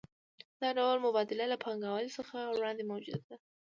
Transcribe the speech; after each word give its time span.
دا 0.61 0.69
ډول 0.77 0.97
مبادله 1.05 1.45
له 1.51 1.57
پانګوالۍ 1.63 2.09
څخه 2.17 2.37
وړاندې 2.57 2.83
موجوده 2.91 3.21
وه 3.29 3.35